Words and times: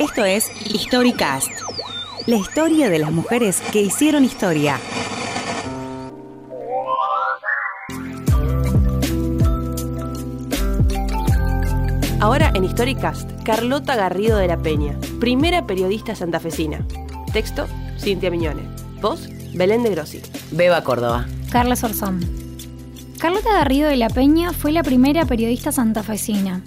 Esto 0.00 0.24
es 0.24 0.50
Historicast, 0.64 1.50
la 2.26 2.36
historia 2.36 2.88
de 2.88 2.98
las 2.98 3.12
mujeres 3.12 3.60
que 3.70 3.82
hicieron 3.82 4.24
historia. 4.24 4.80
Ahora 12.18 12.50
en 12.54 12.64
Historicast, 12.64 13.30
Carlota 13.44 13.94
Garrido 13.94 14.38
de 14.38 14.46
la 14.46 14.56
Peña, 14.56 14.98
primera 15.20 15.66
periodista 15.66 16.14
santafesina. 16.14 16.86
Texto, 17.34 17.66
Cintia 17.98 18.30
Miñone. 18.30 18.62
Voz, 19.02 19.28
Belén 19.52 19.82
de 19.82 19.90
Grossi. 19.90 20.22
Beba 20.50 20.82
Córdoba. 20.82 21.26
Carla 21.52 21.76
Sorzón. 21.76 22.20
Carlota 23.18 23.52
Garrido 23.52 23.90
de 23.90 23.98
la 23.98 24.08
Peña 24.08 24.54
fue 24.54 24.72
la 24.72 24.82
primera 24.82 25.26
periodista 25.26 25.72
santafesina, 25.72 26.62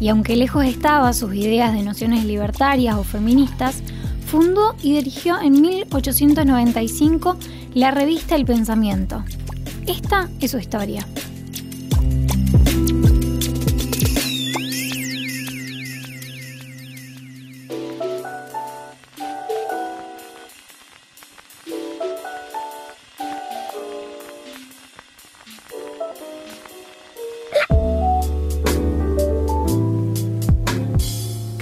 y 0.00 0.08
aunque 0.08 0.36
lejos 0.36 0.64
estaba 0.64 1.12
sus 1.12 1.34
ideas 1.34 1.72
de 1.72 1.82
nociones 1.82 2.24
libertarias 2.24 2.96
o 2.96 3.04
feministas, 3.04 3.82
fundó 4.26 4.74
y 4.82 4.94
dirigió 4.94 5.40
en 5.40 5.60
1895 5.60 7.36
la 7.74 7.90
revista 7.90 8.36
El 8.36 8.44
Pensamiento. 8.44 9.24
Esta 9.86 10.28
es 10.40 10.52
su 10.52 10.58
historia. 10.58 11.06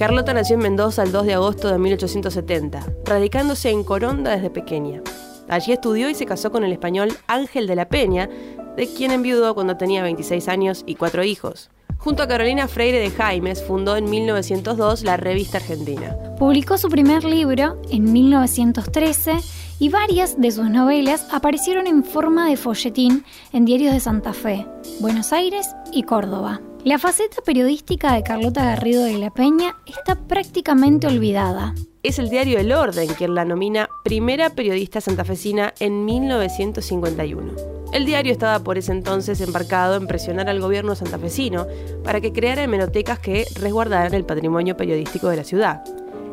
Carlota 0.01 0.33
nació 0.33 0.55
en 0.55 0.63
Mendoza 0.63 1.03
el 1.03 1.11
2 1.11 1.27
de 1.27 1.35
agosto 1.35 1.67
de 1.67 1.77
1870, 1.77 2.87
radicándose 3.05 3.69
en 3.69 3.83
Coronda 3.83 4.31
desde 4.31 4.49
pequeña. 4.49 5.03
Allí 5.47 5.73
estudió 5.73 6.09
y 6.09 6.15
se 6.15 6.25
casó 6.25 6.51
con 6.51 6.63
el 6.63 6.71
español 6.71 7.15
Ángel 7.27 7.67
de 7.67 7.75
la 7.75 7.87
Peña, 7.87 8.27
de 8.75 8.87
quien 8.87 9.11
enviudó 9.11 9.53
cuando 9.53 9.77
tenía 9.77 10.01
26 10.01 10.47
años 10.47 10.83
y 10.87 10.95
cuatro 10.95 11.23
hijos. 11.23 11.69
Junto 11.99 12.23
a 12.23 12.27
Carolina 12.27 12.67
Freire 12.67 12.97
de 12.97 13.11
Jaimes 13.11 13.63
fundó 13.63 13.95
en 13.95 14.09
1902 14.09 15.03
la 15.03 15.17
Revista 15.17 15.59
Argentina. 15.59 16.17
Publicó 16.39 16.79
su 16.79 16.89
primer 16.89 17.23
libro 17.23 17.79
en 17.91 18.11
1913 18.11 19.33
y 19.77 19.89
varias 19.89 20.41
de 20.41 20.49
sus 20.49 20.67
novelas 20.67 21.27
aparecieron 21.31 21.85
en 21.85 22.03
forma 22.03 22.49
de 22.49 22.57
folletín 22.57 23.23
en 23.53 23.65
diarios 23.65 23.93
de 23.93 23.99
Santa 23.99 24.33
Fe, 24.33 24.65
Buenos 24.99 25.31
Aires 25.31 25.67
y 25.91 26.01
Córdoba. 26.01 26.59
La 26.83 26.97
faceta 26.97 27.43
periodística 27.45 28.15
de 28.15 28.23
Carlota 28.23 28.65
Garrido 28.65 29.03
de 29.03 29.19
la 29.19 29.29
Peña 29.29 29.77
está 29.85 30.15
prácticamente 30.15 31.05
olvidada. 31.05 31.75
Es 32.01 32.17
el 32.17 32.31
diario 32.31 32.57
El 32.57 32.71
Orden 32.71 33.07
quien 33.13 33.35
la 33.35 33.45
nomina 33.45 33.87
primera 34.03 34.49
periodista 34.49 34.99
santafesina 34.99 35.75
en 35.79 36.05
1951. 36.05 37.53
El 37.93 38.05
diario 38.07 38.31
estaba 38.31 38.63
por 38.63 38.79
ese 38.79 38.93
entonces 38.93 39.41
embarcado 39.41 39.95
en 39.95 40.07
presionar 40.07 40.49
al 40.49 40.59
gobierno 40.59 40.95
santafesino 40.95 41.67
para 42.03 42.19
que 42.19 42.33
creara 42.33 42.63
hemerotecas 42.63 43.19
que 43.19 43.45
resguardaran 43.59 44.15
el 44.15 44.25
patrimonio 44.25 44.75
periodístico 44.75 45.29
de 45.29 45.37
la 45.37 45.43
ciudad. 45.43 45.83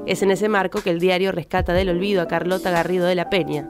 Es 0.07 0.23
en 0.23 0.31
ese 0.31 0.49
marco 0.49 0.81
que 0.81 0.89
el 0.89 0.99
diario 0.99 1.31
rescata 1.31 1.75
del 1.75 1.91
olvido 1.91 2.23
a 2.23 2.29
Carlota 2.29 2.71
Garrido 2.71 3.05
de 3.05 3.17
la 3.17 3.29
Peña, 3.29 3.69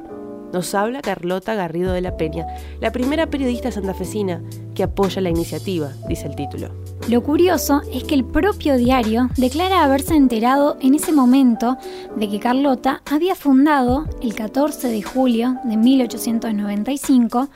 nos 0.52 0.74
habla 0.74 1.02
Carlota 1.02 1.54
Garrido 1.54 1.92
de 1.92 2.00
la 2.00 2.16
Peña, 2.16 2.46
la 2.80 2.92
primera 2.92 3.27
periodista 3.27 3.70
santafesina 3.70 4.42
que 4.74 4.84
apoya 4.84 5.20
la 5.20 5.30
iniciativa, 5.30 5.90
dice 6.08 6.27
el 6.27 6.36
título. 6.36 6.70
Lo 7.08 7.22
curioso 7.22 7.80
es 7.92 8.05
que 8.05 8.14
el 8.14 8.24
propio 8.24 8.77
diario 8.77 9.30
declara 9.36 9.82
haberse 9.82 10.14
enterado 10.14 10.77
en 10.80 10.94
ese 10.94 11.10
momento 11.10 11.78
de 12.16 12.28
que 12.28 12.38
Carlota 12.38 13.02
había 13.10 13.34
fundado, 13.34 14.06
el 14.22 14.34
14 14.34 14.88
de 14.88 15.02
julio 15.02 15.56
de 15.64 15.77
1895, 15.77 17.48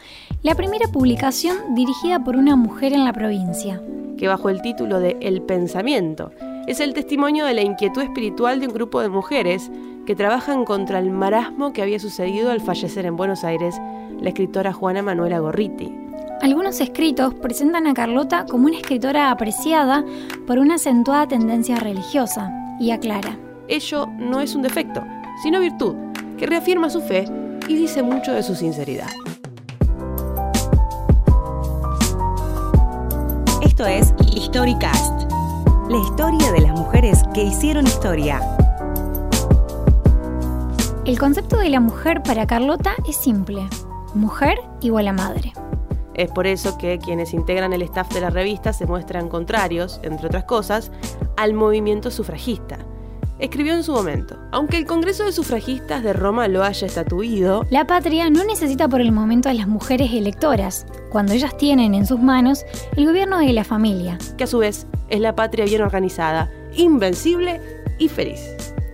la 0.43 0.55
primera 0.55 0.89
publicación 0.89 1.75
dirigida 1.75 2.25
por 2.25 2.37
una 2.37 2.57
mujer 2.57 2.93
en 2.93 3.05
la 3.05 3.13
provincia. 3.13 3.83
Que 4.17 4.29
bajo 4.29 4.49
el 4.49 4.63
título 4.63 5.01
de 5.01 5.17
El 5.21 5.43
Pensamiento 5.43 6.33
es 6.67 6.81
el 6.81 6.95
testimonio 6.95 7.45
de 7.45 7.55
la 7.55 7.63
inquietud 7.63 8.03
espiritual 8.03 8.61
de 8.61 8.69
un 8.69 8.73
grupo 8.73 9.01
de 9.01 9.09
mujeres 9.09 9.71
que 10.07 10.17
trabajan 10.17 10.65
contra 10.65 10.99
el 10.99 11.11
marasmo 11.11 11.73
que 11.73 11.83
había 11.83 11.99
sucedido 11.99 12.51
al 12.51 12.61
fallecer 12.61 13.07
en 13.07 13.17
Buenos 13.17 13.45
Aires 13.45 13.81
la 14.21 14.29
escritora 14.29 14.73
Juana 14.73 15.03
Manuela 15.03 15.39
Gorriti. 15.39 15.93
Algunos 16.41 16.81
escritos 16.81 17.35
presentan 17.35 17.87
a 17.87 17.95
Carlota 17.95 18.47
como 18.47 18.67
una 18.67 18.79
escritora 18.79 19.31
apreciada 19.31 20.05
por 20.47 20.59
una 20.59 20.75
acentuada 20.75 21.29
tendencia 21.29 21.77
religiosa, 21.77 22.53
y 22.83 22.91
aclara. 22.91 23.39
Ello 23.69 24.07
no 24.19 24.41
es 24.41 24.55
un 24.55 24.63
defecto, 24.63 25.03
sino 25.43 25.61
virtud, 25.61 25.95
que 26.37 26.47
reafirma 26.47 26.91
su 26.91 27.01
fe 27.01 27.25
y 27.69 27.77
dice 27.77 28.03
mucho 28.03 28.33
de 28.33 28.43
su 28.43 28.57
sinceridad. 28.57 29.09
Esto 33.63 33.87
es 33.87 34.13
Historicast, 34.35 35.31
la 35.89 35.99
historia 35.99 36.53
de 36.53 36.61
las 36.61 36.73
mujeres 36.73 37.23
que 37.33 37.45
hicieron 37.45 37.87
historia. 37.87 38.41
El 41.05 41.19
concepto 41.19 41.57
de 41.57 41.69
la 41.69 41.81
mujer 41.81 42.23
para 42.23 42.47
Carlota 42.47 42.95
es 43.09 43.17
simple. 43.17 43.67
Mujer 44.15 44.57
igual 44.81 45.09
a 45.09 45.13
madre. 45.13 45.53
Es 46.15 46.31
por 46.31 46.47
eso 46.47 46.79
que 46.79 46.99
quienes 46.99 47.35
integran 47.35 47.73
el 47.73 47.83
staff 47.83 48.15
de 48.15 48.21
la 48.21 48.31
revista 48.31 48.73
se 48.73 48.87
muestran 48.87 49.29
contrarios, 49.29 49.99
entre 50.05 50.29
otras 50.29 50.45
cosas, 50.45 50.93
al 51.37 51.55
movimiento 51.55 52.13
sufragista. 52.13 52.79
Escribió 53.41 53.75
en 53.75 53.83
su 53.83 53.91
momento, 53.91 54.39
aunque 54.53 54.77
el 54.77 54.87
Congreso 54.87 55.25
de 55.25 55.33
Sufragistas 55.33 56.05
de 56.05 56.13
Roma 56.13 56.47
lo 56.47 56.63
haya 56.63 56.87
estatuido, 56.87 57.67
la 57.71 57.85
patria 57.85 58.31
no 58.31 58.45
necesita 58.45 58.87
por 58.89 59.01
el 59.01 59.11
momento 59.11 59.49
a 59.49 59.55
las 59.55 59.67
mujeres 59.67 60.13
electoras, 60.13 60.87
cuando 61.11 61.33
ellas 61.33 61.57
tienen 61.57 61.95
en 61.95 62.07
sus 62.07 62.21
manos 62.21 62.65
el 62.97 63.07
gobierno 63.07 63.39
de 63.39 63.53
la 63.53 63.65
familia, 63.65 64.19
que 64.39 64.45
a 64.45 64.47
su 64.47 64.59
vez 64.59 64.87
es 65.09 65.21
la 65.21 65.35
patria 65.35 65.65
bien 65.65 65.83
organizada, 65.83 66.49
invencible 66.77 67.61
y 67.99 68.09
feliz. 68.09 68.41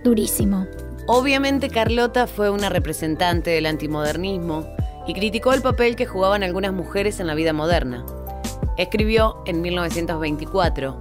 Durísimo. 0.03 0.65
Obviamente 1.11 1.71
Carlota 1.71 2.27
fue 2.27 2.51
una 2.51 2.69
representante 2.69 3.49
del 3.49 3.65
antimodernismo 3.65 4.67
y 5.07 5.15
criticó 5.15 5.53
el 5.53 5.63
papel 5.63 5.95
que 5.95 6.05
jugaban 6.05 6.43
algunas 6.43 6.71
mujeres 6.71 7.19
en 7.19 7.25
la 7.25 7.33
vida 7.33 7.51
moderna. 7.51 8.05
Escribió 8.77 9.41
en 9.47 9.59
1924, 9.63 10.99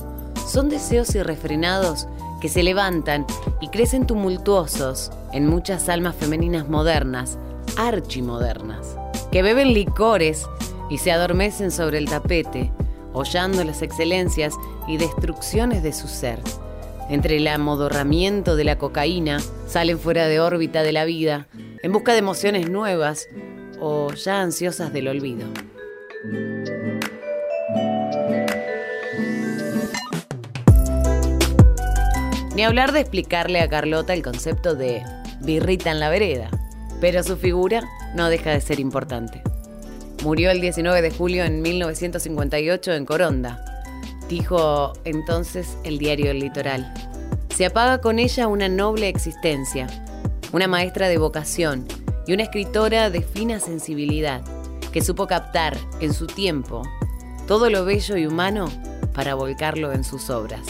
son 0.50 0.70
deseos 0.70 1.14
irrefrenados 1.14 2.08
que 2.40 2.48
se 2.48 2.62
levantan 2.62 3.26
y 3.60 3.68
crecen 3.68 4.06
tumultuosos 4.06 5.12
en 5.34 5.46
muchas 5.46 5.90
almas 5.90 6.16
femeninas 6.16 6.70
modernas, 6.70 7.36
archimodernas, 7.76 8.96
que 9.30 9.42
beben 9.42 9.74
licores 9.74 10.46
y 10.88 10.96
se 10.96 11.12
adormecen 11.12 11.70
sobre 11.70 11.98
el 11.98 12.08
tapete, 12.08 12.72
hollando 13.12 13.62
las 13.62 13.82
excelencias 13.82 14.54
y 14.86 14.96
destrucciones 14.96 15.82
de 15.82 15.92
su 15.92 16.08
ser 16.08 16.40
entre 17.08 17.36
el 17.36 17.46
amodorramiento 17.46 18.56
de 18.56 18.64
la 18.64 18.78
cocaína, 18.78 19.40
salen 19.66 19.98
fuera 19.98 20.26
de 20.26 20.40
órbita 20.40 20.82
de 20.82 20.92
la 20.92 21.04
vida, 21.04 21.48
en 21.82 21.92
busca 21.92 22.12
de 22.12 22.18
emociones 22.18 22.68
nuevas 22.68 23.28
o 23.80 24.12
ya 24.12 24.40
ansiosas 24.40 24.92
del 24.92 25.08
olvido. 25.08 25.46
Ni 32.54 32.64
hablar 32.64 32.90
de 32.90 33.00
explicarle 33.00 33.60
a 33.60 33.68
Carlota 33.68 34.14
el 34.14 34.22
concepto 34.22 34.74
de 34.74 35.02
birrita 35.40 35.92
en 35.92 36.00
la 36.00 36.10
vereda, 36.10 36.50
pero 37.00 37.22
su 37.22 37.36
figura 37.36 37.84
no 38.16 38.28
deja 38.28 38.50
de 38.50 38.60
ser 38.60 38.80
importante. 38.80 39.42
Murió 40.24 40.50
el 40.50 40.60
19 40.60 41.00
de 41.00 41.12
julio 41.12 41.44
en 41.44 41.62
1958 41.62 42.94
en 42.94 43.06
Coronda, 43.06 43.77
dijo 44.28 44.92
entonces 45.04 45.78
el 45.84 45.98
diario 45.98 46.30
El 46.30 46.40
Litoral. 46.40 46.92
Se 47.54 47.66
apaga 47.66 48.00
con 48.00 48.18
ella 48.18 48.46
una 48.46 48.68
noble 48.68 49.08
existencia, 49.08 49.86
una 50.52 50.68
maestra 50.68 51.08
de 51.08 51.18
vocación 51.18 51.86
y 52.26 52.34
una 52.34 52.44
escritora 52.44 53.10
de 53.10 53.22
fina 53.22 53.58
sensibilidad 53.58 54.42
que 54.92 55.02
supo 55.02 55.26
captar 55.26 55.76
en 56.00 56.12
su 56.12 56.26
tiempo 56.26 56.82
todo 57.46 57.70
lo 57.70 57.84
bello 57.84 58.16
y 58.16 58.26
humano 58.26 58.68
para 59.14 59.34
volcarlo 59.34 59.92
en 59.92 60.04
sus 60.04 60.30
obras. 60.30 60.60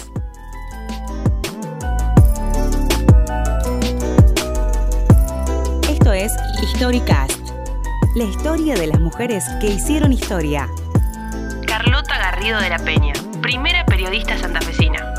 Esto 5.90 6.12
es 6.12 6.32
Historicast, 6.62 7.40
la 8.14 8.24
historia 8.24 8.76
de 8.76 8.86
las 8.86 9.00
mujeres 9.00 9.44
que 9.60 9.66
hicieron 9.66 10.12
historia. 10.12 10.68
Carlota 11.66 12.16
Garrido 12.16 12.60
de 12.60 12.70
la 12.70 12.78
Peña 12.78 13.17
primera 13.40 13.84
periodista 13.86 14.36
santafesina. 14.38 15.14